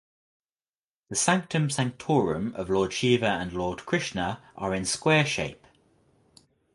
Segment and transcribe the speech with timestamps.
[1.09, 5.63] The Sanctum Sanctorum of Lord Shiva and Lord Krishna are in square shape.